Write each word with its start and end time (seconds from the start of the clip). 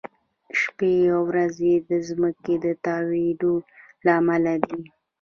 شپې 0.59 0.93
او 1.13 1.21
ورځې 1.29 1.73
د 1.89 1.91
ځمکې 2.07 2.55
د 2.65 2.67
تاوېدو 2.85 3.53
له 4.05 4.11
امله 4.19 4.53
دي. 4.65 4.81